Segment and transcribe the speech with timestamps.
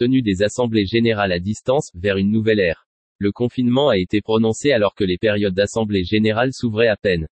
[0.00, 2.86] Tenue des assemblées générales à distance, vers une nouvelle ère.
[3.18, 7.28] Le confinement a été prononcé alors que les périodes d'assemblée générale s'ouvraient à peine.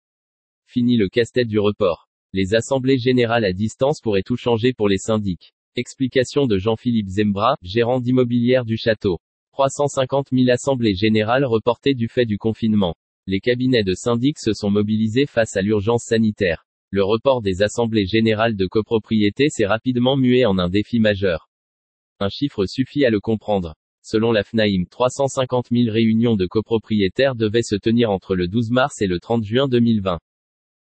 [0.66, 2.10] Fini le casse-tête du report.
[2.34, 5.54] Les assemblées générales à distance pourraient tout changer pour les syndics.
[5.76, 9.18] Explication de Jean-Philippe Zembra, gérant d'immobilière du château.
[9.52, 12.96] 350 000 assemblées générales reportées du fait du confinement.
[13.26, 16.66] Les cabinets de syndics se sont mobilisés face à l'urgence sanitaire.
[16.90, 21.47] Le report des assemblées générales de copropriété s'est rapidement mué en un défi majeur.
[22.20, 23.76] Un chiffre suffit à le comprendre.
[24.02, 29.00] Selon la FNAIM, 350 000 réunions de copropriétaires devaient se tenir entre le 12 mars
[29.02, 30.18] et le 30 juin 2020.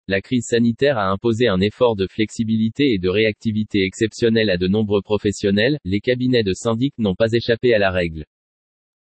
[0.09, 4.66] La crise sanitaire a imposé un effort de flexibilité et de réactivité exceptionnel à de
[4.66, 8.24] nombreux professionnels, les cabinets de syndic n'ont pas échappé à la règle.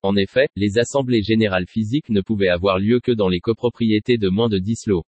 [0.02, 4.29] En effet, les assemblées générales physiques ne pouvaient avoir lieu que dans les copropriétés de
[4.29, 5.02] moins de 10 lots.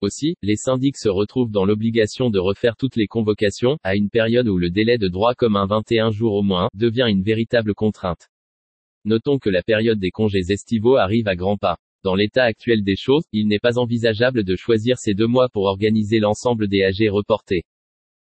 [0.00, 4.46] Aussi, les syndics se retrouvent dans l'obligation de refaire toutes les convocations, à une période
[4.46, 8.28] où le délai de droit commun 21 jours au moins, devient une véritable contrainte.
[9.04, 11.78] Notons que la période des congés estivaux arrive à grands pas.
[12.04, 15.64] Dans l'état actuel des choses, il n'est pas envisageable de choisir ces deux mois pour
[15.64, 17.64] organiser l'ensemble des AG reportés.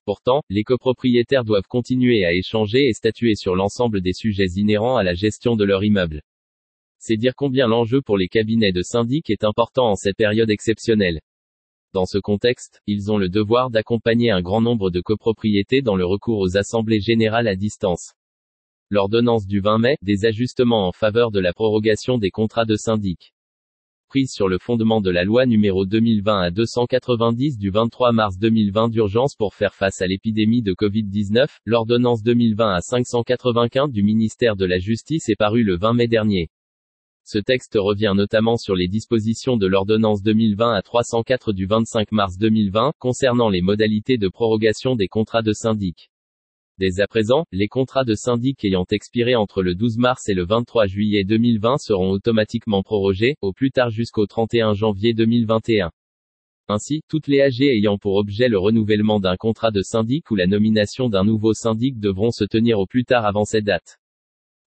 [0.05, 5.03] Pourtant, les copropriétaires doivent continuer à échanger et statuer sur l'ensemble des sujets inhérents à
[5.03, 6.21] la gestion de leur immeuble.
[6.97, 11.19] C'est dire combien l'enjeu pour les cabinets de syndic est important en cette période exceptionnelle.
[11.93, 16.05] Dans ce contexte, ils ont le devoir d'accompagner un grand nombre de copropriétés dans le
[16.05, 18.13] recours aux assemblées générales à distance.
[18.89, 23.33] L'ordonnance du 20 mai, des ajustements en faveur de la prorogation des contrats de syndic.
[24.09, 28.89] Prise sur le fondement de la loi numéro 2020 à 290 du 23 mars 2020
[28.89, 34.65] d'urgence pour faire face à l'épidémie de Covid-19, l'ordonnance 2020 à 595 du ministère de
[34.65, 36.49] la Justice est parue le 20 mai dernier.
[37.29, 42.37] Ce texte revient notamment sur les dispositions de l'ordonnance 2020 à 304 du 25 mars
[42.37, 46.09] 2020, concernant les modalités de prorogation des contrats de syndic.
[46.77, 50.45] Dès à présent, les contrats de syndic ayant expiré entre le 12 mars et le
[50.45, 55.91] 23 juillet 2020 seront automatiquement prorogés, au plus tard jusqu'au 31 janvier 2021.
[56.69, 60.47] Ainsi, toutes les AG ayant pour objet le renouvellement d'un contrat de syndic ou la
[60.47, 63.99] nomination d'un nouveau syndic devront se tenir au plus tard avant cette date.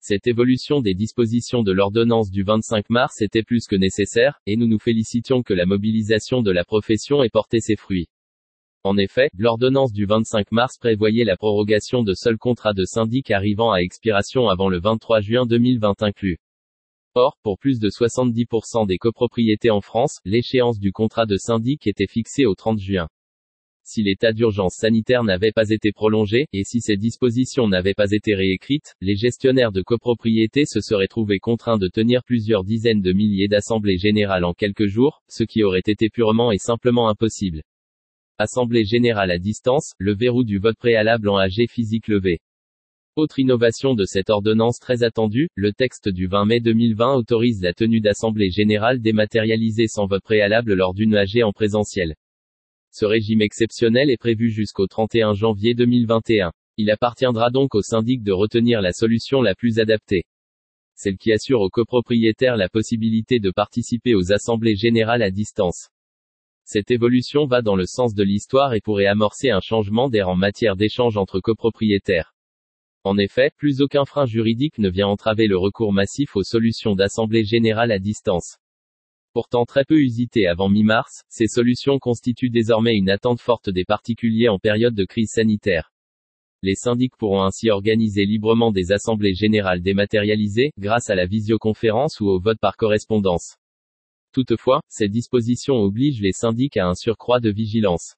[0.02, 4.66] Cette évolution des dispositions de l'ordonnance du 25 mars était plus que nécessaire, et nous
[4.66, 8.08] nous félicitions que la mobilisation de la profession ait porté ses fruits.
[8.84, 13.74] En effet, l'ordonnance du 25 mars prévoyait la prorogation de seuls contrats de syndic arrivant
[13.74, 16.40] à expiration avant le 23 juin 2020 inclus.
[17.14, 22.08] Or, pour plus de 70% des copropriétés en France, l'échéance du contrat de syndic était
[22.08, 23.10] fixée au 30 juin
[23.90, 28.36] si l'état d'urgence sanitaire n'avait pas été prolongé, et si ces dispositions n'avaient pas été
[28.36, 33.48] réécrites, les gestionnaires de copropriété se seraient trouvés contraints de tenir plusieurs dizaines de milliers
[33.48, 37.64] d'assemblées générales en quelques jours, ce qui aurait été purement et simplement impossible.
[38.38, 42.42] Assemblée générale à distance, le verrou du vote préalable en AG physique levé.
[43.16, 47.74] Autre innovation de cette ordonnance très attendue, le texte du 20 mai 2020 autorise la
[47.74, 52.14] tenue d'assemblées générales dématérialisées sans vote préalable lors d'une AG en présentiel.
[53.00, 56.52] Ce régime exceptionnel est prévu jusqu'au 31 janvier 2021.
[56.76, 60.26] Il appartiendra donc au syndic de retenir la solution la plus adaptée.
[60.96, 65.88] Celle qui assure aux copropriétaires la possibilité de participer aux assemblées générales à distance.
[66.66, 70.36] Cette évolution va dans le sens de l'histoire et pourrait amorcer un changement d'air en
[70.36, 72.36] matière d'échange entre copropriétaires.
[73.06, 77.46] En effet, plus aucun frein juridique ne vient entraver le recours massif aux solutions d'assemblée
[77.46, 78.58] générale à distance.
[79.34, 84.50] Pourtant très peu usitées avant mi-mars, ces solutions constituent désormais une attente forte des particuliers
[84.50, 85.92] en période de crise sanitaire.
[86.64, 92.28] Les syndics pourront ainsi organiser librement des assemblées générales dématérialisées, grâce à la visioconférence ou
[92.28, 93.56] au vote par correspondance.
[94.34, 98.16] Toutefois, ces dispositions obligent les syndics à un surcroît de vigilance.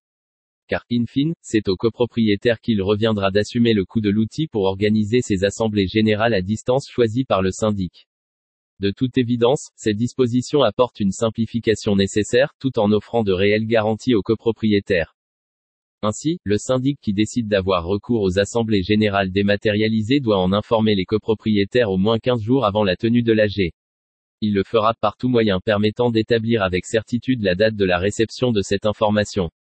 [0.68, 5.20] Car, in fine, c'est aux copropriétaires qu'il reviendra d'assumer le coût de l'outil pour organiser
[5.22, 8.08] ces assemblées générales à distance choisies par le syndic.
[8.82, 14.16] De toute évidence, ces dispositions apportent une simplification nécessaire, tout en offrant de réelles garanties
[14.16, 15.16] aux copropriétaires.
[16.02, 21.06] Ainsi, le syndic qui décide d'avoir recours aux assemblées générales dématérialisées doit en informer les
[21.06, 23.72] copropriétaires au moins 15 jours avant la tenue de l'AG.
[24.42, 28.52] Il le fera par tout moyen permettant d'établir avec certitude la date de la réception
[28.52, 29.52] de cette information.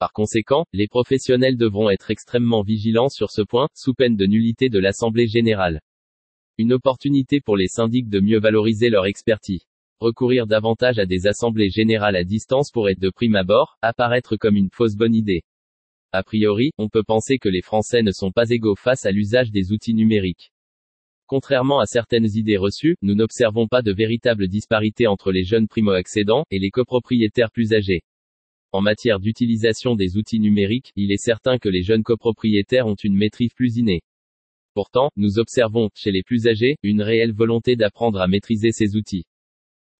[0.00, 4.68] Par conséquent, les professionnels devront être extrêmement vigilants sur ce point, sous peine de nullité
[4.68, 5.78] de l'Assemblée générale.
[6.60, 9.64] Une opportunité pour les syndics de mieux valoriser leur expertise.
[10.00, 14.68] Recourir davantage à des assemblées générales à distance pourrait, de prime abord, apparaître comme une
[14.68, 15.42] fausse bonne idée.
[16.10, 19.52] A priori, on peut penser que les Français ne sont pas égaux face à l'usage
[19.52, 20.50] des outils numériques.
[21.28, 26.44] Contrairement à certaines idées reçues, nous n'observons pas de véritable disparité entre les jeunes primo-accédants
[26.50, 28.02] et les copropriétaires plus âgés.
[28.72, 33.16] En matière d'utilisation des outils numériques, il est certain que les jeunes copropriétaires ont une
[33.16, 34.00] maîtrise plus innée.
[34.78, 39.24] Pourtant, nous observons, chez les plus âgés, une réelle volonté d'apprendre à maîtriser ces outils.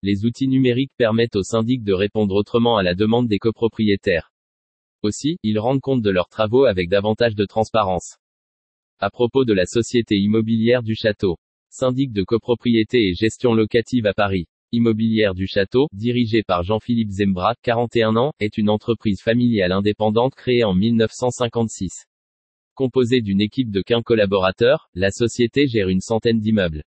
[0.03, 4.31] Les outils numériques permettent aux syndics de répondre autrement à la demande des copropriétaires.
[5.01, 8.19] Aussi, ils rendent compte de leurs travaux avec davantage de transparence.
[8.99, 11.35] À propos de la société immobilière du château.
[11.69, 14.45] Syndic de copropriété et gestion locative à Paris.
[14.71, 20.63] Immobilière du Château, dirigée par Jean-Philippe Zembra, 41 ans, est une entreprise familiale indépendante créée
[20.63, 22.05] en 1956.
[22.79, 26.85] Composée d'une équipe de 15 collaborateurs, la société gère une centaine d'immeubles.